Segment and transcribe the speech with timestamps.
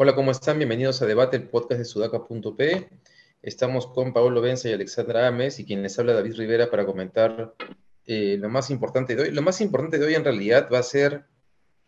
[0.00, 0.58] Hola, ¿cómo están?
[0.58, 2.88] Bienvenidos a Debate, el podcast de sudaca.p.
[3.42, 7.54] Estamos con Pablo Benza y Alexandra Ames y quien les habla David Rivera para comentar
[8.04, 9.30] eh, lo más importante de hoy.
[9.30, 11.24] Lo más importante de hoy en realidad va a ser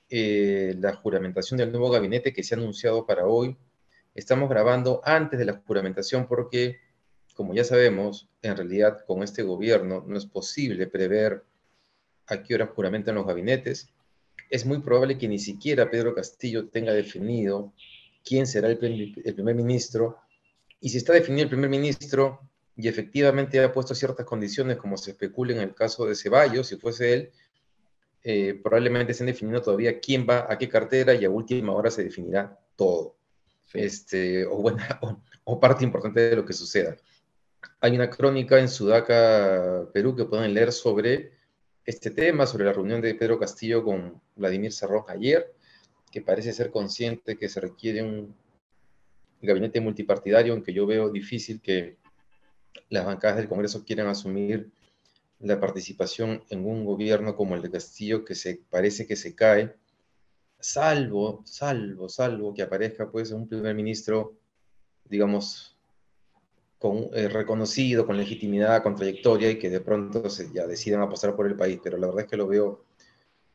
[0.08, 3.56] eh, la juramentación del nuevo gabinete que se ha anunciado para hoy.
[4.20, 6.78] Estamos grabando antes de la juramentación porque,
[7.34, 11.42] como ya sabemos, en realidad con este gobierno no es posible prever
[12.26, 13.88] a qué hora juramentan los gabinetes.
[14.50, 17.72] Es muy probable que ni siquiera Pedro Castillo tenga definido
[18.22, 20.18] quién será el, primer ministro.
[20.82, 22.40] Y si está definido el primer ministro
[22.76, 26.76] y efectivamente ha puesto ciertas condiciones, como se especula en el caso de Ceballos, si
[26.76, 27.30] fuese él,
[28.22, 31.90] eh, probablemente se han definido todavía quién va a qué cartera y a última hora
[31.90, 33.16] se definirá todo.
[33.72, 34.46] Este,
[35.44, 36.96] o, parte importante de lo que suceda.
[37.80, 41.32] Hay una crónica en Sudaca, Perú, que pueden leer sobre
[41.84, 45.54] este tema, sobre la reunión de Pedro Castillo con Vladimir Cerrón ayer
[46.10, 48.34] que parece ser consciente que se requiere un
[49.40, 51.96] gabinete multipartidario, aunque yo veo difícil que
[52.88, 54.70] las bancadas del Congreso quieran asumir
[55.38, 59.74] la participación en un gobierno como el de Castillo, que se parece que se cae,
[60.60, 64.34] salvo, salvo, salvo que aparezca pues un primer ministro,
[65.04, 65.76] digamos,
[66.78, 71.36] con, eh, reconocido, con legitimidad, con trayectoria y que de pronto se, ya decidan apostar
[71.36, 72.84] por el país, pero la verdad es que lo veo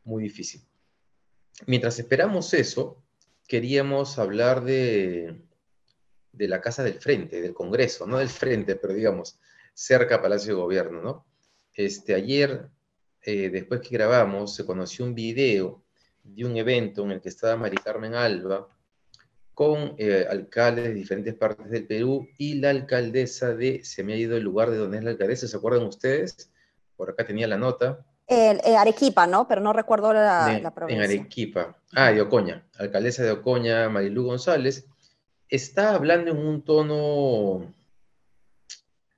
[0.03, 0.61] muy difícil
[1.65, 3.03] mientras esperamos eso,
[3.47, 5.41] queríamos hablar de,
[6.31, 9.39] de la Casa del Frente, del Congreso, no del Frente, pero digamos,
[9.73, 11.25] cerca Palacio de Gobierno, ¿no?
[11.73, 12.69] Este, ayer,
[13.21, 15.83] eh, después que grabamos, se conoció un video
[16.25, 18.67] de un evento en el que estaba Mari Carmen Alba
[19.53, 24.17] con eh, alcaldes de diferentes partes del Perú y la alcaldesa de, se me ha
[24.17, 26.51] ido el lugar de donde es la alcaldesa, ¿se acuerdan ustedes?
[26.97, 28.05] Por acá tenía la nota.
[28.27, 29.47] Eh, Arequipa, ¿no?
[29.47, 31.05] Pero no recuerdo la, provincia.
[31.05, 31.77] En Arequipa.
[31.93, 32.65] Ah, de Ocoña.
[32.77, 34.87] Alcaldesa de Ocoña, Marilú González.
[35.47, 37.73] Está hablando en un tono,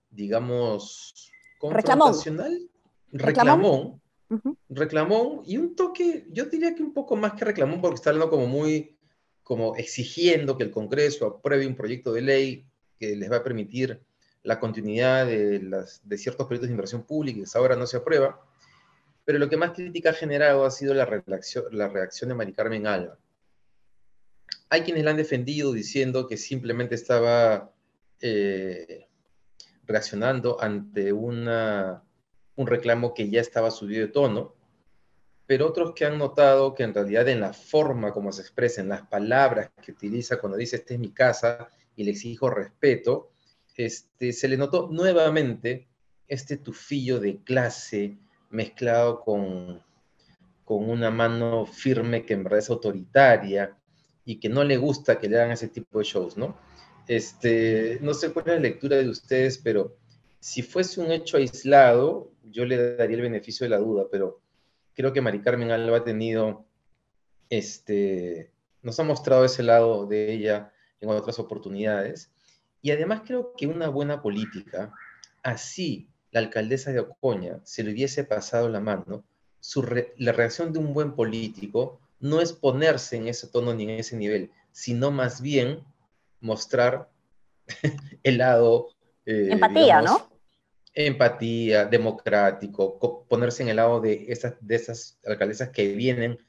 [0.10, 2.70] digamos, confrontacional.
[3.12, 3.28] Reclamón.
[3.94, 4.02] Reclamón.
[4.70, 5.42] Reclamón.
[5.46, 8.48] Y un toque, yo diría que un poco más que reclamón, porque está hablando como
[8.48, 8.98] muy,
[9.44, 12.66] como exigiendo que el Congreso apruebe un proyecto de ley
[13.00, 14.02] que les va a permitir
[14.44, 18.42] la continuidad de, las, de ciertos proyectos de inversión pública que ahora no se aprueba
[19.28, 22.54] pero lo que más crítica ha generado ha sido la reacción, la reacción de Mari
[22.54, 23.20] Carmen Alba.
[24.70, 27.74] Hay quienes la han defendido diciendo que simplemente estaba
[28.22, 29.10] eh,
[29.84, 32.06] reaccionando ante una,
[32.58, 34.54] un reclamo que ya estaba subido de tono,
[35.46, 38.90] pero otros que han notado que en realidad en la forma como se expresa, en
[38.90, 43.32] las palabras que utiliza cuando dice esta es mi casa y le exijo respeto,
[43.76, 45.88] este, se le notó nuevamente
[46.28, 48.18] este tufillo de clase,
[48.50, 49.82] mezclado con,
[50.66, 53.78] con una mano firme que en verdad es autoritaria
[54.26, 56.58] y que no le gusta que le hagan ese tipo de shows, ¿no?
[57.08, 59.96] Este, no sé cuál es la lectura de ustedes, pero
[60.40, 64.40] si fuese un hecho aislado, yo le daría el beneficio de la duda, pero
[64.94, 66.66] creo que Mari Carmen Alba ha tenido,
[67.50, 72.32] este, nos ha mostrado ese lado de ella en otras oportunidades,
[72.82, 74.94] y además creo que una buena política,
[75.44, 79.24] así la alcaldesa de Ocoña se le hubiese pasado la mano,
[80.18, 84.16] la reacción de un buen político no es ponerse en ese tono ni en ese
[84.16, 85.84] nivel, sino más bien
[86.40, 87.10] mostrar
[88.24, 88.90] el lado...
[89.28, 90.30] Eh, empatía, ¿no?
[90.94, 96.40] Empatía, democrático, ponerse en el lado de esas, de esas alcaldesas que vienen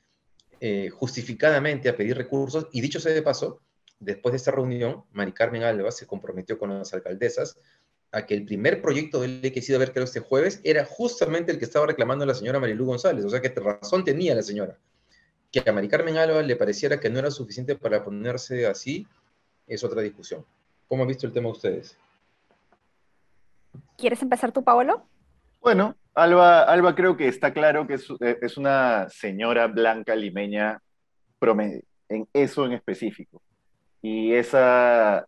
[0.60, 2.68] eh, justificadamente a pedir recursos.
[2.72, 3.60] Y dicho sea de paso,
[3.98, 7.58] después de esta reunión, Mari Carmen Alba se comprometió con las alcaldesas
[8.12, 10.60] a que el primer proyecto de ley que se iba a ver creo este jueves
[10.62, 14.36] era justamente el que estaba reclamando la señora Marilú González, o sea que razón tenía
[14.36, 14.78] la señora.
[15.50, 19.04] Que a Mari Carmen Alba le pareciera que no era suficiente para ponerse así,
[19.66, 20.46] es otra discusión.
[20.86, 21.98] ¿Cómo han visto el tema ustedes?
[23.96, 25.04] ¿Quieres empezar tú, Paolo?
[25.60, 30.80] Bueno, Alba, Alba creo que está claro que es, es una señora blanca limeña
[31.38, 33.42] promedio, en eso en específico.
[34.02, 35.26] Y esa,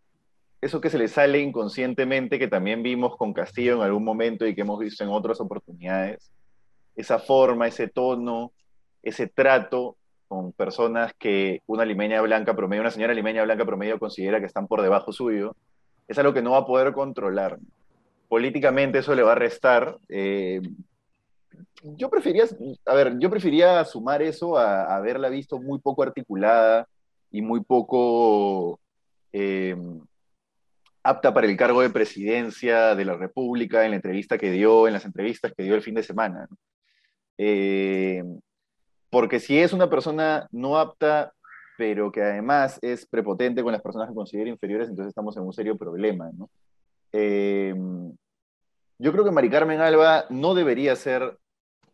[0.60, 4.54] eso que se le sale inconscientemente, que también vimos con Castillo en algún momento y
[4.54, 6.30] que hemos visto en otras oportunidades,
[6.96, 8.52] esa forma, ese tono,
[9.02, 9.96] ese trato
[10.28, 14.68] con personas que una limeña blanca promedio, una señora limeña blanca promedio considera que están
[14.68, 15.56] por debajo suyo,
[16.06, 17.58] es algo que no va a poder controlar.
[18.30, 19.98] Políticamente eso le va a restar.
[20.08, 20.62] Eh,
[21.82, 22.44] yo prefería,
[22.86, 26.86] a ver, yo prefería sumar eso a, haberla visto muy poco articulada
[27.32, 28.78] y muy poco
[29.32, 29.76] eh,
[31.02, 34.92] apta para el cargo de presidencia de la República en la entrevista que dio, en
[34.92, 36.46] las entrevistas que dio el fin de semana.
[37.36, 38.22] Eh,
[39.10, 41.32] porque si es una persona no apta,
[41.76, 45.52] pero que además es prepotente con las personas que considera inferiores, entonces estamos en un
[45.52, 46.30] serio problema.
[47.12, 47.74] Eh,
[48.98, 51.38] yo creo que Mari Carmen Alba no debería ser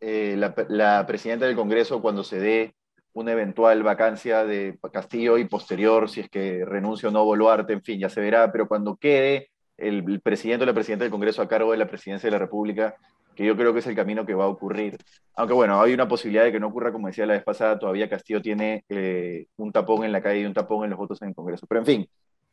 [0.01, 2.75] eh, la, presidenta del Congreso cuando se dé
[3.13, 7.83] una eventual vacancia de Castillo y posterior, si es que renuncia o no Boluarte, en
[7.83, 11.49] fin, ya se verá, pero cuando quede el, presidente o la presidenta del Congreso a
[11.49, 12.97] cargo de la presidencia de la República,
[13.35, 14.99] que yo creo que es el camino que va a ocurrir.
[15.35, 18.09] Aunque bueno, hay una posibilidad de que no ocurra, como decía la vez pasada, todavía
[18.09, 21.29] Castillo tiene eh, un tapón en la calle y un tapón en los votos en
[21.29, 21.67] el Congreso.
[21.69, 22.09] Pero en fin,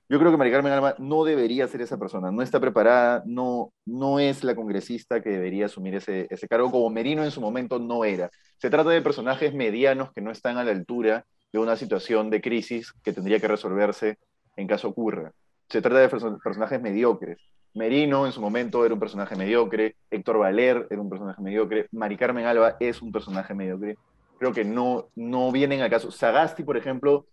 [0.10, 3.72] yo creo que María Carmen Alba no debería ser esa persona, no está preparada, no,
[3.86, 7.80] no es la congresista que debería asumir ese, ese cargo, como Merino en su momento
[7.80, 8.30] no era.
[8.58, 12.42] Se trata de personajes medianos que no están a la altura de una situación de
[12.42, 14.18] crisis que tendría que resolverse
[14.56, 15.32] en caso ocurra.
[15.70, 17.40] Se trata de personajes mediocres.
[17.74, 22.18] Merino en su momento era un personaje mediocre, Héctor Valer era un personaje mediocre, Mari
[22.18, 23.98] Carmen Alba es un personaje mediocre.
[24.38, 26.12] Creo que no, no vienen al caso.
[26.12, 27.26] Sagasti, por ejemplo,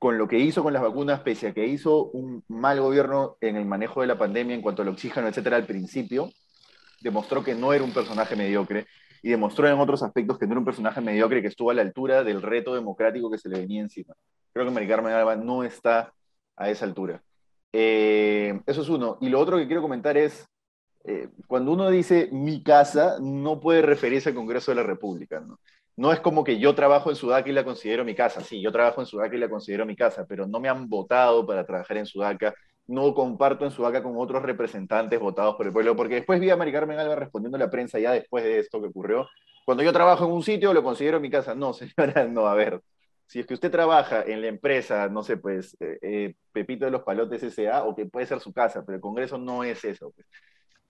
[0.00, 3.56] con lo que hizo con las vacunas, pese a que hizo un mal gobierno en
[3.56, 6.30] el manejo de la pandemia en cuanto al oxígeno, etcétera, al principio,
[7.02, 8.86] demostró que no era un personaje mediocre
[9.22, 11.82] y demostró en otros aspectos que no era un personaje mediocre que estuvo a la
[11.82, 14.14] altura del reto democrático que se le venía encima.
[14.54, 16.14] Creo que Mari Carmen Alba no está
[16.56, 17.22] a esa altura.
[17.70, 19.18] Eh, eso es uno.
[19.20, 20.48] Y lo otro que quiero comentar es,
[21.04, 25.40] eh, cuando uno dice mi casa, no puede referirse al Congreso de la República.
[25.40, 25.60] ¿no?
[26.00, 28.40] No es como que yo trabajo en Sudaca y la considero mi casa.
[28.40, 31.46] Sí, yo trabajo en Sudaca y la considero mi casa, pero no me han votado
[31.46, 32.54] para trabajar en Sudaca.
[32.86, 36.56] No comparto en Sudaca con otros representantes votados por el pueblo, porque después vi a
[36.56, 39.28] Mari Carmen Alba respondiendo a la prensa ya después de esto que ocurrió.
[39.66, 41.54] Cuando yo trabajo en un sitio, lo considero mi casa.
[41.54, 42.80] No, señora, no, a ver.
[43.26, 46.92] Si es que usted trabaja en la empresa, no sé, pues, eh, eh, Pepito de
[46.92, 50.12] los Palotes S.A., o que puede ser su casa, pero el Congreso no es eso.
[50.12, 50.26] Pues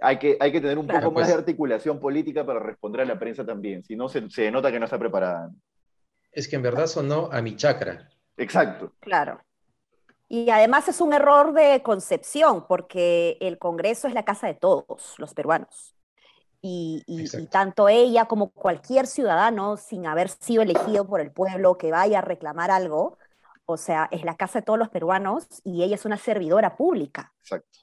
[0.00, 1.38] hay que, hay que tener un poco más de pues.
[1.38, 4.84] articulación política para responder a la prensa también, si no se, se nota que no
[4.84, 5.50] está preparada.
[6.32, 8.08] Es que en verdad sonó a mi chakra.
[8.36, 8.92] Exacto.
[9.00, 9.40] Claro.
[10.28, 15.14] Y además es un error de concepción, porque el Congreso es la casa de todos
[15.18, 15.96] los peruanos.
[16.62, 21.90] Y, y, tanto ella como cualquier ciudadano, sin haber sido elegido por el pueblo, que
[21.90, 23.18] vaya a reclamar algo,
[23.70, 27.32] o sea, es la casa de todos los peruanos y ella es una servidora pública.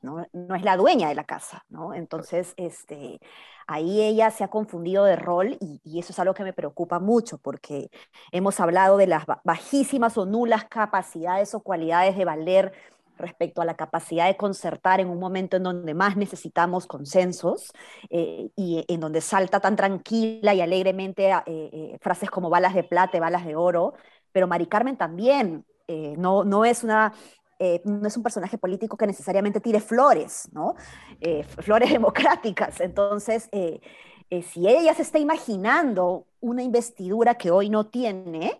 [0.01, 0.25] ¿no?
[0.31, 1.93] no es la dueña de la casa, ¿no?
[1.93, 3.19] Entonces, este,
[3.65, 6.99] ahí ella se ha confundido de rol y, y, eso es algo que me preocupa
[6.99, 7.89] mucho porque
[8.31, 12.73] hemos hablado de las bajísimas o nulas capacidades o cualidades de Valer
[13.17, 17.71] respecto a la capacidad de concertar en un momento en donde más necesitamos consensos
[18.09, 22.83] eh, y en donde salta tan tranquila y alegremente eh, eh, frases como balas de
[22.83, 23.93] plata, balas de oro,
[24.31, 27.13] pero Mari Carmen también eh, no, no, es una,
[27.59, 30.75] eh, no es un personaje político que necesariamente tire flores, ¿no?
[31.21, 32.81] Eh, flores democráticas.
[32.81, 38.59] Entonces, si ella se está imaginando una investidura que hoy no tiene,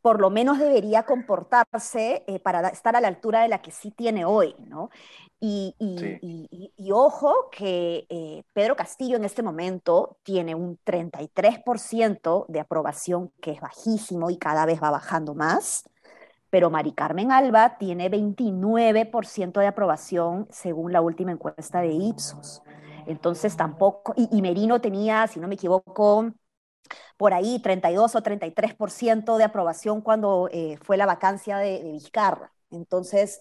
[0.00, 4.24] por lo menos debería comportarse para estar a la altura de la que sí tiene
[4.24, 4.90] hoy, ¿no?
[5.40, 13.52] Y, y, ojo que Pedro Castillo en este momento tiene un 33% de aprobación, que
[13.52, 15.84] es bajísimo y cada vez va bajando más
[16.50, 22.62] pero Mari Carmen Alba tiene 29% de aprobación según la última encuesta de Ipsos.
[23.06, 26.32] Entonces tampoco, y, Merino tenía, si no me equivoco,
[27.16, 32.52] por ahí 32 o 33% de aprobación cuando eh, fue la vacancia de, de Vizcarra.
[32.70, 33.40] Entonces,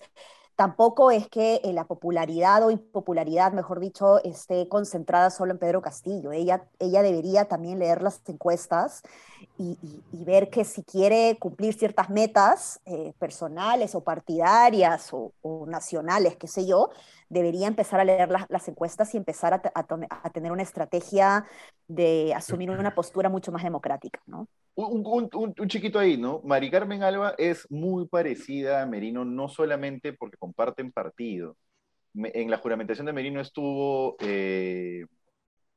[0.57, 5.83] tampoco es que eh, la popularidad o impopularidad, mejor dicho, esté concentrada solo en Pedro
[5.83, 6.31] Castillo.
[6.31, 9.03] Ella, ella debería también leer las encuestas
[9.59, 9.77] y,
[10.11, 15.31] ver que si quiere cumplir ciertas metas eh, personales o partidarias o,
[15.67, 16.89] nacionales, qué sé yo,
[17.29, 21.45] debería empezar a leer las, encuestas y empezar a, a, tener una estrategia
[21.87, 24.47] de asumir una postura mucho más democrática, ¿no?
[24.75, 26.39] Un, un, chiquito ahí, ¿no?
[26.43, 31.57] Mari Carmen Alba es muy parecida a Merino, no solamente porque comparten partido.
[32.13, 35.05] En la juramentación de Merino estuvo, eh,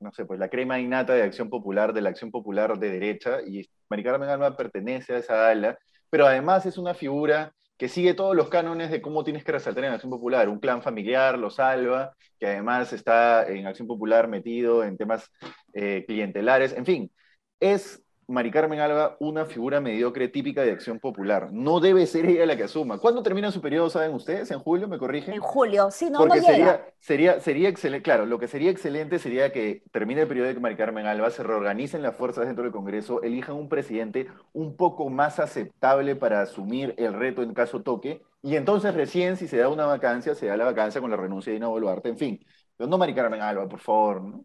[0.00, 3.40] no sé, pues la crema innata de Acción Popular, de la Acción Popular de derecha,
[3.40, 5.78] y Mari Carmen Alba pertenece a esa ala,
[6.10, 9.84] pero además es una figura que sigue todos los cánones de cómo tienes que resaltar
[9.84, 10.50] en Acción Popular.
[10.50, 15.30] Un clan familiar, lo salva, que además está en Acción Popular metido en temas
[15.72, 17.10] eh, clientelares, en fin,
[17.58, 21.52] es Mari Carmen Alba una figura mediocre típica de acción popular.
[21.52, 22.98] No debe ser ella la que asuma.
[22.98, 24.50] ¿Cuándo termina su periodo, saben ustedes?
[24.52, 25.34] ¿En julio, me corrigen?
[25.34, 26.86] En julio, sí, no, Porque no sería, llega.
[27.00, 30.76] sería, sería excelente, claro, lo que sería excelente sería que termine el periodo de Mari
[30.76, 35.40] Carmen Alba, se reorganicen las fuerzas dentro del Congreso, elijan un presidente un poco más
[35.40, 39.86] aceptable para asumir el reto en caso toque, y entonces recién si se da una
[39.86, 42.46] vacancia, se da la vacancia con la renuncia de Dina Boluarte, en fin.
[42.76, 44.44] Pero no Mari Carmen Alba, por favor, ¿no?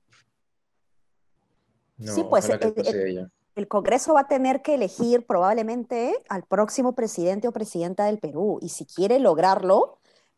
[1.98, 3.32] No, Sí, pues, ojalá que eh, eh, sea ella.
[3.56, 8.60] El Congreso va a tener que elegir probablemente al próximo presidente o presidenta del Perú.
[8.62, 9.98] Y si quiere lograrlo,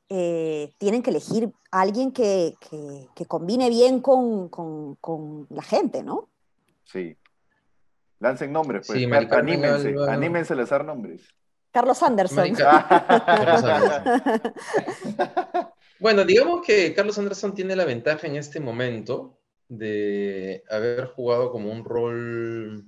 [0.09, 5.63] eh, tienen que elegir a alguien que, que- que combine bien con, con- con la
[5.63, 6.29] gente, ¿no?
[6.85, 7.17] Sí.
[8.19, 8.99] Lancen nombres, pues.
[8.99, 11.23] Sí, anímense, anímense a lanzar nombres.
[11.71, 12.37] Carlos Anderson.
[12.37, 12.51] Mari
[13.25, 14.53] Carlos Anderson.
[15.99, 21.71] Bueno, digamos que Carlos Anderson tiene la ventaja en este momento de haber jugado como
[21.71, 22.85] un rol,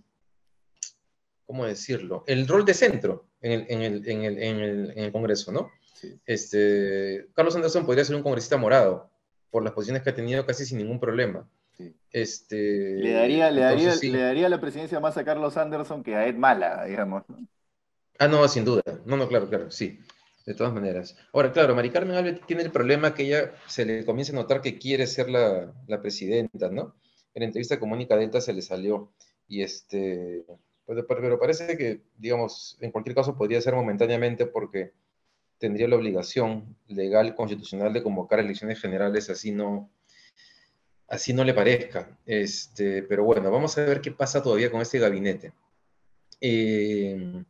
[1.49, 2.23] ¿cómo decirlo?
[2.27, 5.51] El rol de centro en el, en el- en el- en el- en el Congreso,
[5.51, 5.71] ¿no?
[5.95, 6.13] Sí.
[6.27, 9.09] Este, Carlos Anderson podría ser un congresista morado
[9.49, 11.49] por las posiciones que ha tenido casi sin ningún problema.
[11.75, 11.91] Sí.
[12.11, 14.11] Este, Le daría, le, daría, entonces sí.
[14.11, 17.23] le daría la presidencia más a Carlos Anderson que a Ed Mala, digamos.
[17.27, 17.37] ¿no?
[18.19, 18.83] Ah, no, sin duda.
[19.07, 19.99] No, no, claro, claro, sí.
[20.45, 21.17] De todas maneras.
[21.33, 24.61] Ahora, claro, Mari Carmen Alba tiene el problema que ella se le comienza a notar
[24.61, 26.95] que quiere ser la, la presidenta, ¿no?
[27.33, 29.11] En la entrevista con Mónica Delta se le salió.
[29.47, 30.45] Y este,
[30.89, 34.91] pero, pero parece que, digamos, en cualquier caso podría ser momentáneamente porque
[35.59, 39.91] tendría la obligación legal, constitucional de convocar elecciones generales, así no,
[41.07, 42.17] así no le parezca.
[42.25, 45.53] Este, pero bueno, vamos a ver qué pasa todavía con este gabinete.
[46.41, 47.43] Eh,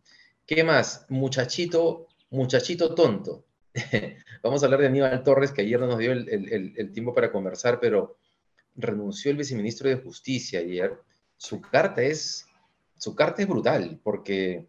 [0.46, 1.06] ¿Qué más?
[1.10, 3.46] Muchachito, muchachito tonto.
[4.42, 7.80] Vamos a hablar de Aníbal Torres, que ayer no nos dio el tiempo para conversar,
[7.80, 8.18] pero
[8.76, 10.98] renunció el viceministro de Justicia ayer.
[11.38, 12.49] Su carta es,
[13.00, 14.68] su carta es brutal, porque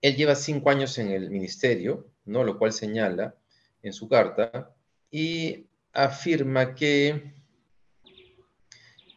[0.00, 2.44] él lleva cinco años en el ministerio, ¿no?
[2.44, 3.34] Lo cual señala
[3.82, 4.72] en su carta,
[5.10, 7.34] y afirma que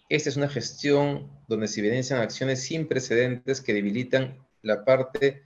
[0.09, 5.43] esta es una gestión donde se evidencian acciones sin precedentes que debilitan la parte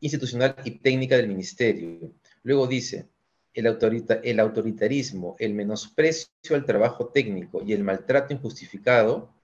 [0.00, 2.12] institucional y técnica del ministerio.
[2.42, 3.08] Luego dice,
[3.52, 3.66] el,
[4.22, 9.34] el autoritarismo, el menosprecio al trabajo técnico y el maltrato injustificado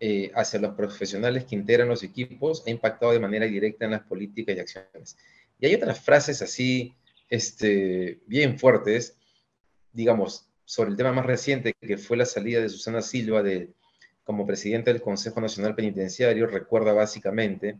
[0.00, 4.02] eh, hacia los profesionales que integran los equipos ha impactado de manera directa en las
[4.02, 5.16] políticas y acciones.
[5.60, 6.94] Y hay otras frases así,
[7.28, 9.16] este, bien fuertes,
[9.92, 13.72] digamos, sobre el tema más reciente, que fue la salida de Susana Silva de,
[14.24, 17.78] como presidenta del Consejo Nacional Penitenciario, recuerda básicamente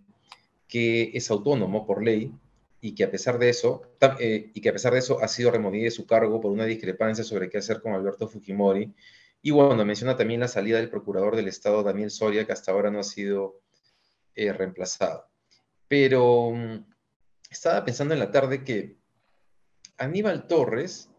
[0.68, 2.32] que es autónomo por ley
[2.80, 3.82] y que a pesar de eso,
[4.20, 6.66] eh, y que a pesar de eso ha sido removida de su cargo por una
[6.66, 8.92] discrepancia sobre qué hacer con Alberto Fujimori.
[9.46, 12.90] Y bueno, menciona también la salida del procurador del Estado, Daniel Soria, que hasta ahora
[12.90, 13.60] no ha sido
[14.34, 15.28] eh, reemplazado.
[15.86, 16.86] Pero mm,
[17.50, 18.96] estaba pensando en la tarde que
[19.98, 21.10] Aníbal Torres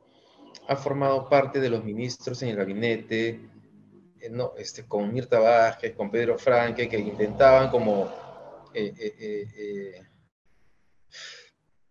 [0.68, 3.48] ha formado parte de los ministros en el gabinete,
[4.20, 8.12] eh, no, este, con Mirta Vázquez, con Pedro Franque, que intentaban como
[8.74, 10.02] eh,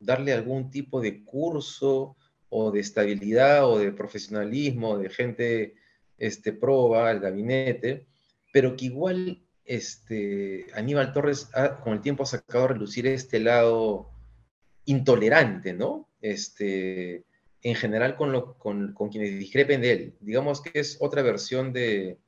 [0.00, 2.16] darle algún tipo de curso
[2.48, 5.83] o de estabilidad o de profesionalismo, de gente
[6.18, 8.06] este, proba al gabinete,
[8.52, 13.40] pero que igual este, Aníbal Torres ha, con el tiempo ha sacado a relucir este
[13.40, 14.10] lado
[14.84, 16.08] intolerante, ¿no?
[16.20, 17.24] Este,
[17.62, 20.14] en general con, lo, con, con quienes discrepen de él.
[20.20, 22.18] Digamos que es otra versión de,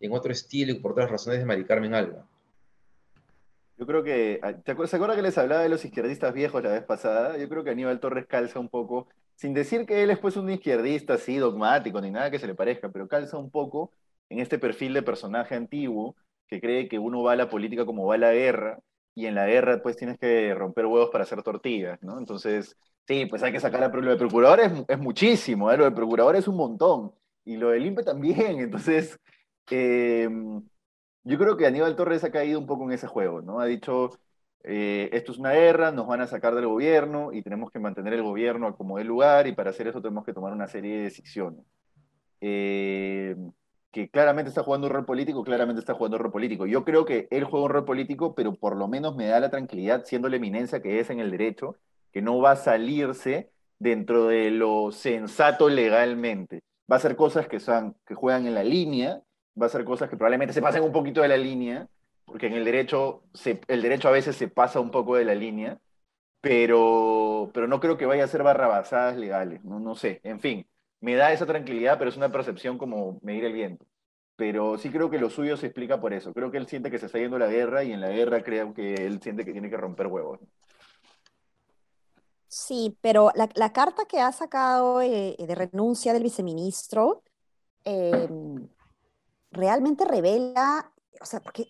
[0.00, 2.26] en otro estilo y por otras razones de Mari Carmen Alba.
[3.78, 6.62] Yo creo que, ah, ¿te acuer- ¿se acuerda que les hablaba de los izquierdistas viejos
[6.62, 7.38] la vez pasada?
[7.38, 10.50] Yo creo que Aníbal Torres calza un poco, sin decir que él es pues un
[10.50, 13.92] izquierdista así dogmático ni nada que se le parezca, pero calza un poco
[14.28, 16.16] en este perfil de personaje antiguo
[16.48, 18.80] que cree que uno va a la política como va a la guerra
[19.14, 22.18] y en la guerra pues tienes que romper huevos para hacer tortillas, ¿no?
[22.18, 22.76] Entonces,
[23.06, 25.76] sí, pues hay que sacar a lo de procurador es, muchísimo, ¿eh?
[25.76, 27.12] lo de procurador es un montón
[27.44, 29.18] y lo del INPE también, entonces...
[29.70, 30.28] Eh,
[31.24, 33.60] yo creo que Aníbal Torres ha caído un poco en ese juego, ¿no?
[33.60, 34.10] Ha dicho,
[34.64, 38.14] eh, esto es una guerra, nos van a sacar del gobierno y tenemos que mantener
[38.14, 40.96] el gobierno a como dé lugar y para hacer eso tenemos que tomar una serie
[40.96, 41.64] de decisiones.
[42.40, 43.36] Eh,
[43.90, 46.66] que claramente está jugando un rol político, claramente está jugando un rol político.
[46.66, 49.50] Yo creo que él juega un rol político, pero por lo menos me da la
[49.50, 51.76] tranquilidad, siendo la eminencia que es en el derecho,
[52.12, 56.62] que no va a salirse dentro de lo sensato legalmente.
[56.90, 59.22] Va a hacer cosas que, son, que juegan en la línea,
[59.60, 61.88] va a ser cosas que probablemente se pasen un poquito de la línea,
[62.28, 65.34] porque en el derecho, se, el derecho a veces se pasa un poco de la
[65.34, 65.80] línea,
[66.40, 70.66] pero, pero no creo que vaya a ser barrabasadas legales, no, no sé, en fin,
[71.00, 73.86] me da esa tranquilidad, pero es una percepción como medir el viento.
[74.36, 76.32] pero sí creo que lo suyo se explica por eso.
[76.32, 78.72] Creo que él siente que se está yendo la guerra y en la guerra creo
[78.74, 80.40] que él siente que tiene que romper huevos.
[82.48, 87.22] Sí, pero la, carta que ha sacado eh, de renuncia del viceministro
[87.84, 88.68] em,
[89.50, 91.68] realmente revela, o sea, porque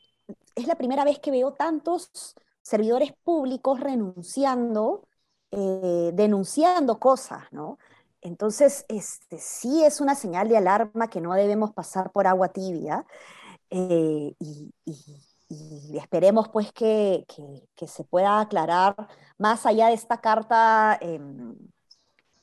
[0.59, 5.07] es la primera vez que veo tantos servidores públicos renunciando,
[5.51, 7.79] eh, denunciando cosas, ¿no?
[8.21, 13.07] Entonces, este, sí es una señal de alarma que no debemos pasar por agua tibia
[13.71, 14.73] eh, y,
[15.97, 17.25] esperemos pues que,
[17.87, 18.95] se pueda aclarar
[19.39, 21.57] más allá de esta carta em,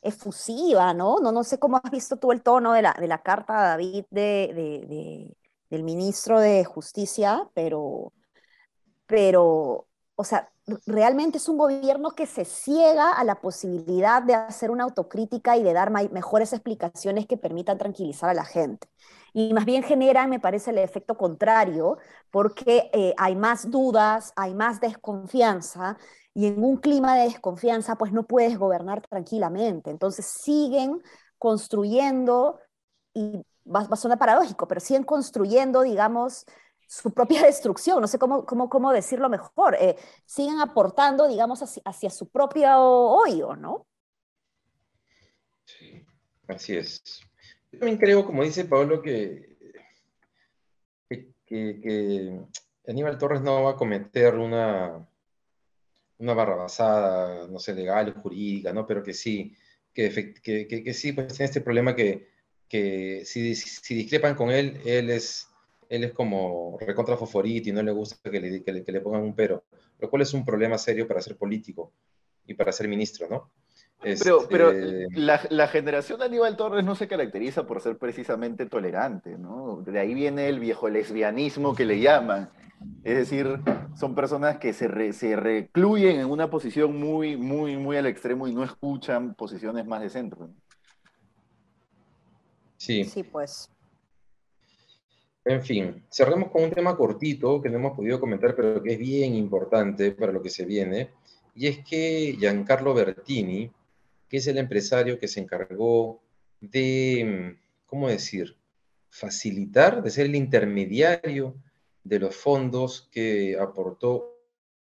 [0.02, 1.20] efusiva, ¿no?
[1.20, 1.32] ¿no?
[1.32, 5.36] No sé cómo has visto tú el tono de la, de la carta, David, de,
[5.70, 8.14] del ministro de Justicia, pero,
[9.08, 10.52] pero, o sea,
[10.86, 15.64] realmente es un gobierno que se ciega a la posibilidad de hacer una autocrítica y
[15.64, 18.88] de dar mejores explicaciones que permitan tranquilizar a la gente.
[19.34, 21.98] Y más bien generan, me parece, el efecto contrario,
[22.32, 25.98] porque eh, hay más dudas, hay más desconfianza,
[26.34, 29.90] y en un clima de desconfianza, pues no puedes gobernar tranquilamente.
[29.90, 31.02] Entonces siguen
[31.38, 32.60] construyendo,
[33.14, 36.46] y va, a sonar paradójico, pero siguen construyendo, digamos,
[36.88, 39.96] su propia destrucción, no sé cómo, cómo, cómo decirlo mejor, eh,
[40.26, 43.88] siguen aportando, digamos, hacia, su propio hoyo, ¿no?
[45.66, 46.06] Sí,
[46.48, 47.02] así es.
[47.72, 49.56] Yo también creo, como dice Pablo, que,
[51.46, 52.42] que,
[52.88, 55.08] Aníbal Torres no va a cometer una,
[56.20, 58.86] una barrabasada, no sé, legal jurídica, ¿no?
[58.86, 59.56] Pero que sí,
[59.94, 62.35] que, que, sí, pues tiene este problema que,
[62.68, 65.50] que si, si discrepan con él, él es
[65.90, 69.64] él es como recontra y no le gusta que le, que, le, pongan un pero,
[70.00, 71.92] lo cual es un problema serio para ser político
[72.46, 73.52] y para ser ministro, ¿no?
[74.02, 79.38] Pero, pero este, la, generación de Aníbal Torres no se caracteriza por ser precisamente tolerante,
[79.38, 79.82] ¿no?
[79.82, 82.50] De ahí viene el viejo lesbianismo que le llaman.
[83.04, 83.60] Es decir,
[83.96, 88.54] son personas que se, se recluyen en una posición muy, muy, muy al extremo y
[88.54, 90.50] no escuchan posiciones más de centro.
[92.78, 93.04] Sí.
[93.06, 93.70] Sí, pues.
[95.44, 99.00] En fin, cerremos con un tema cortito que no hemos podido comentar, pero que es
[99.00, 101.12] bien importante para lo que se viene,
[101.54, 103.72] y es que Giancarlo Bertini,
[104.28, 106.22] que es el empresario que se encargó
[106.60, 108.58] de, ¿cómo decir?,
[109.10, 111.56] facilitar, de ser el intermediario
[112.04, 114.36] de los fondos que aportó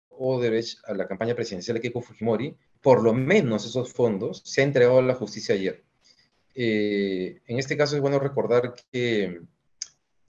[0.10, 4.64] Odebrecht a la campaña presidencial de Keiko Fujimori, por lo menos esos fondos se ha
[4.64, 5.85] entregado a la justicia ayer.
[6.56, 9.42] Eh, en este caso es bueno recordar que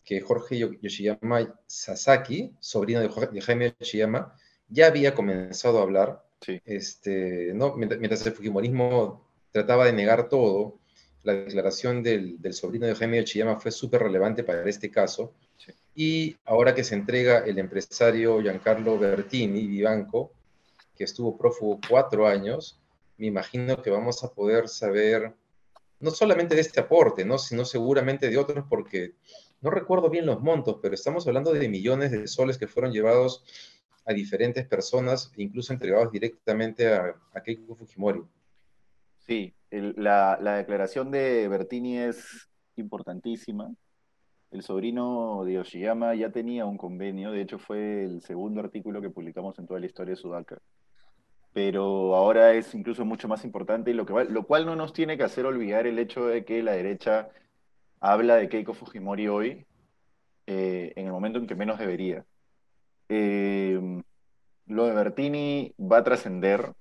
[0.06, 4.34] que Jorge Yoshiyama Sasaki, sobrino de, Jaime Yoshiyama,
[4.68, 6.22] ya había comenzado a hablar.
[6.64, 7.74] Este, ¿no?
[7.74, 10.78] mientras, el Fujimorismo trataba de negar todo,
[11.24, 15.34] la declaración del, sobrino de Jaime Yoshiyama fue súper relevante para este caso.
[15.96, 20.30] Y ahora que se entrega el empresario Giancarlo Bertini, Vivanco,
[20.96, 22.78] que estuvo prófugo cuatro años,
[23.18, 25.32] me imagino que vamos a poder saber
[26.00, 27.38] no solamente de este aporte, ¿no?
[27.38, 29.14] sino seguramente de otros, porque
[29.60, 33.42] no recuerdo bien los montos, pero estamos hablando de millones de soles que fueron llevados
[34.04, 38.22] a diferentes personas, incluso entregados directamente a, Keiko Fujimori.
[39.18, 43.74] Sí, la, declaración de Bertini es importantísima.
[44.52, 49.10] El sobrino de Yoshiyama ya tenía un convenio, de hecho fue el segundo artículo que
[49.10, 50.58] publicamos en toda la historia de Sudaka.
[51.56, 55.16] Pero ahora es incluso mucho más importante, y lo, que lo cual no nos tiene
[55.16, 57.30] que hacer olvidar el hecho de que la derecha
[57.98, 59.64] habla de Keiko Fujimori hoy
[60.46, 62.26] eh, en el momento en que menos debería.
[63.08, 63.80] Eh,
[64.66, 66.74] lo de Bertini va a trascender.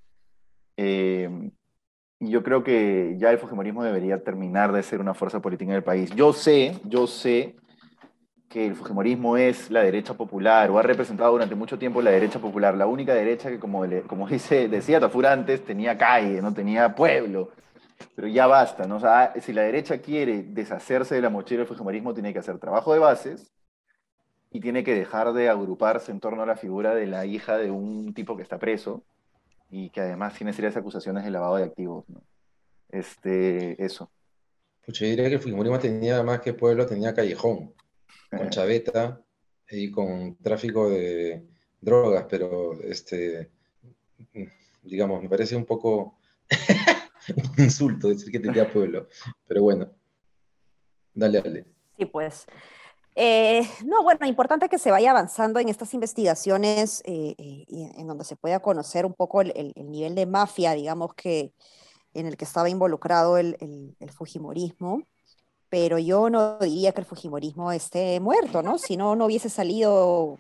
[0.75, 1.29] Eh,
[2.19, 5.85] yo creo que ya el Fujimorismo debería terminar de ser una fuerza política en el
[5.85, 6.13] país.
[6.15, 7.55] Yo sé, yo sé
[8.55, 12.39] que el Fujimorismo es la derecha popular o ha representado durante mucho tiempo la derecha
[12.39, 16.95] popular, la única derecha que, como, como dice, decía Tafur antes, tenía calle, no tenía
[16.95, 17.51] pueblo,
[18.15, 19.01] pero ya basta, ¿no?
[19.41, 22.99] si la derecha quiere deshacerse de la mochila del fujimorismo, tiene que hacer trabajo de
[22.99, 23.51] bases
[24.51, 27.71] y tiene que dejar de agruparse en torno a la figura de la hija de
[27.71, 29.03] un tipo que está preso
[29.69, 32.21] y que además tiene serias acusaciones de lavado de activos, ¿no?
[32.87, 34.09] Este, eso.
[34.85, 37.73] Pues yo diría que el fujimorismo tenía más que pueblo, tenía callejón,
[38.30, 39.21] con chaveta
[39.69, 41.45] y con tráfico de
[41.82, 43.51] drogas, pero este,
[44.84, 46.17] digamos, me parece un poco
[47.58, 49.08] un insulto decir que tenía pueblo.
[49.47, 49.89] Pero bueno,
[51.13, 51.65] dale, dale.
[51.97, 52.45] Sí, pues.
[53.17, 57.65] Eh, no, bueno, importante que se vaya avanzando en estas investigaciones eh, eh,
[57.97, 61.54] en donde se pueda conocer un poco el, nivel de mafia, digamos, que
[62.13, 63.58] en el que estaba involucrado el,
[63.99, 65.04] el Fujimorismo.
[65.75, 68.77] Pero yo no diría que el Fujimorismo esté muerto, ¿no?
[68.77, 70.39] Si no, no hubiese salido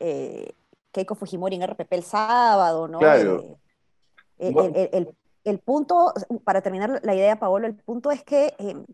[0.00, 0.50] eh,
[0.92, 2.98] Keiko Fujimori en RPP el sábado, ¿no?
[2.98, 3.58] Claro.
[4.38, 5.14] Eh,
[5.44, 8.86] el, punto, para terminar la idea, Paolo, el punto es que em,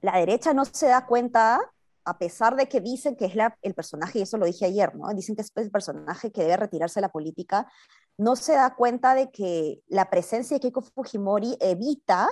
[0.00, 1.60] la derecha no se da cuenta,
[2.06, 4.96] a pesar de que dicen que es la, el personaje, y eso lo dije ayer,
[4.96, 5.12] ¿no?
[5.12, 7.70] Dicen que es el personaje que debe retirarse de la política,
[8.16, 12.30] no se da cuenta de que la presencia de Keiko Fujimori evita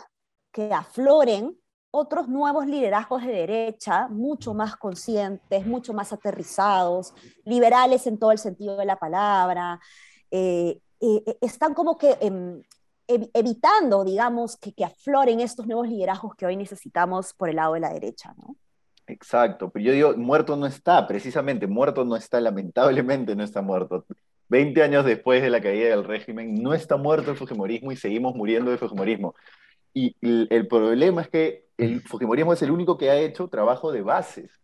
[0.53, 1.60] que afloren
[1.90, 8.38] otros nuevos liderazgos de derecha, mucho más conscientes, mucho más aterrizados, liberales en todo el
[8.38, 9.81] sentido de la palabra,
[10.31, 12.62] eh, eh, eh, están como que em,
[13.09, 17.81] evitando, digamos, que, que, afloren estos nuevos liderazgos que hoy necesitamos por el lado de
[17.81, 18.55] la derecha, ¿no?
[19.09, 24.07] Exacto, pero yo digo, muerto no está, precisamente, muerto no está, lamentablemente no está muerto.
[24.48, 28.35] Veinte años después de la caída del régimen, no está muerto el Fujimorismo y seguimos
[28.37, 29.35] muriendo de Fujimorismo.
[29.92, 34.03] Y el, problema es que el Fujimorismo es el único que ha hecho trabajo de
[34.03, 34.61] bases.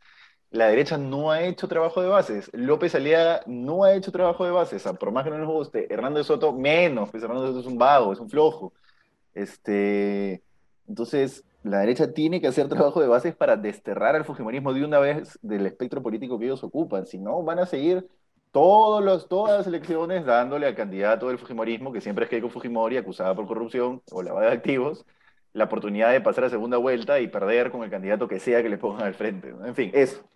[0.50, 2.50] La derecha no ha hecho trabajo de bases.
[2.52, 4.84] López Aliaga no ha hecho trabajo de bases.
[4.98, 5.92] por más que no nos guste.
[5.92, 7.10] Hernando de Soto, menos.
[7.10, 8.72] Pues Hernando de Soto es un vago, es un flojo.
[9.34, 10.42] Este,
[10.88, 14.98] entonces, la derecha tiene que hacer trabajo de bases para desterrar al Fujimorismo de una
[15.00, 17.06] vez del espectro político que ellos ocupan.
[17.06, 18.08] Si no, van a seguir
[18.56, 22.96] todos los, todas las elecciones dándole al candidato del Fujimorismo, que siempre es Keiko Fujimori,
[22.96, 25.04] acusada por corrupción o lavado de activos,
[25.52, 28.70] la oportunidad de pasar a segunda vuelta y perder con el candidato que sea que
[28.70, 29.50] le pongan al frente.
[29.62, 30.26] En fin, eso.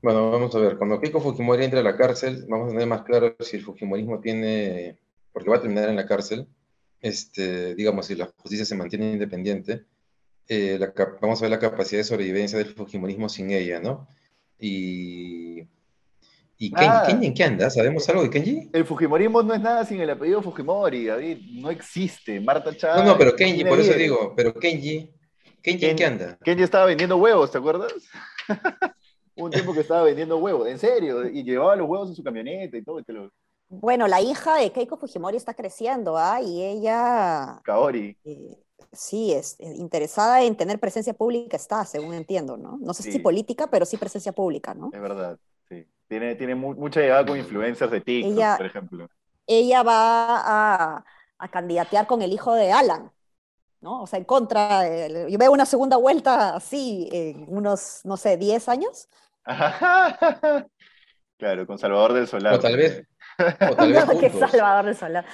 [0.00, 3.02] Bueno, vamos a ver, cuando Keiko Fujimori entre a la cárcel, vamos a tener más
[3.02, 4.96] claro si el Fujimorismo tiene,
[5.34, 6.46] porque va a terminar en la cárcel,
[7.02, 9.84] este, digamos, si la justicia se mantiene independiente,
[10.48, 10.80] eh,
[11.20, 14.08] vamos a ver la capacidad de sobrevivencia del Fujimorismo sin ella, ¿no?
[14.62, 15.66] Y
[16.62, 17.68] ¿Y Kenji, en qué anda?
[17.70, 18.70] ¿Sabemos algo de Kenji?
[18.72, 21.38] El Fujimorismo no es nada sin el apellido Fujimori, David.
[21.54, 22.38] No existe.
[22.38, 23.02] Marta Chávez.
[23.02, 25.10] No, no, pero Kenji, por eso digo, pero Kenji,
[25.60, 26.38] Kenji, ¿en qué anda?
[26.44, 27.92] Kenji estaba vendiendo huevos, ¿te acuerdas?
[29.34, 32.76] Un tiempo que estaba vendiendo huevos, en serio, y llevaba los huevos en su camioneta
[32.76, 33.02] y todo.
[33.68, 36.40] Bueno, la hija de Keiko Fujimori está creciendo, ¿ah?
[36.40, 37.60] Y ella...
[37.64, 38.16] Kaori.
[38.22, 38.56] Eh,
[38.92, 42.78] sí, es interesada en tener presencia pública está, según entiendo, ¿no?
[42.80, 44.90] No sé si política, pero sí presencia pública, ¿no?
[44.92, 45.38] Es verdad.
[46.08, 49.08] Tiene, tiene mucha llegada con influencers de TikTok, por ejemplo.
[49.46, 51.04] Ella va a,
[51.38, 53.10] a, candidatear con el hijo de Alan,
[53.80, 54.02] ¿no?
[54.02, 54.80] O sea, en contra.
[54.80, 59.08] De, yo veo una segunda vuelta así en unos, no sé, 10 años.
[61.38, 62.54] claro, con Salvador del Solar.
[62.54, 63.06] O tal vez.
[63.38, 65.24] O tal vez que Salvador del Solar.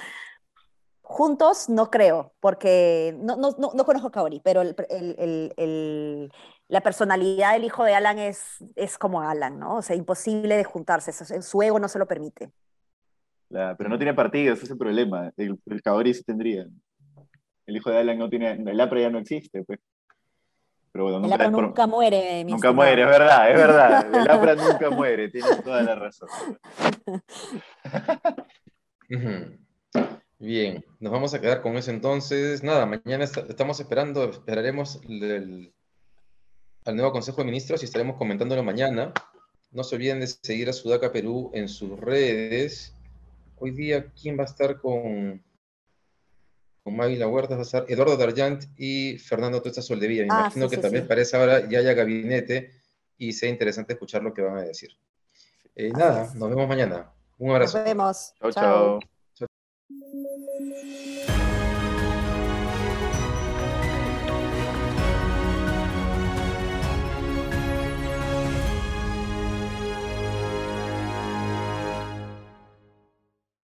[1.11, 6.31] Juntos no creo, porque no, no, no, conozco a Kaori, pero el, el, el,
[6.67, 9.77] la personalidad del hijo de Alan es, es como Alan, ¿no?
[9.77, 12.51] O sea, imposible de juntarse, su ego no se lo permite.
[13.49, 15.31] pero no tiene partido, ese es el problema.
[15.35, 16.67] El, el sí tendría.
[17.65, 19.79] El hijo de Alan no tiene, el APRA ya no existe, pues.
[20.91, 22.43] Pero bueno, nunca, el nunca muere.
[22.43, 24.15] Nunca muere, es verdad, es verdad.
[24.15, 26.29] El APRA nunca muere, tiene toda la razón.
[30.41, 32.63] Bien, nos vamos a quedar con eso entonces.
[32.63, 35.73] Nada, mañana estamos esperando, esperaremos el,
[36.85, 39.13] al nuevo Consejo de Ministros y estaremos comentándolo mañana.
[39.71, 42.95] No se olviden de seguir a Sudaca Perú en sus redes.
[43.57, 45.43] Hoy día, ¿quién va a estar con,
[46.83, 47.55] con Maggie La Huerta?
[47.55, 50.23] Va a estar Eduardo Darjant y Fernando Tuesta Soldevilla.
[50.23, 52.71] Me ah, imagino que también parece ahora ya haya gabinete
[53.17, 54.91] y sea interesante escuchar lo que van a decir.
[55.75, 57.11] Eh, nada, nos vemos mañana.
[57.37, 57.77] Un abrazo.
[57.77, 58.33] Nos vemos.
[58.39, 58.51] chao.
[58.51, 58.99] chao.
[60.59, 61.08] Thank you.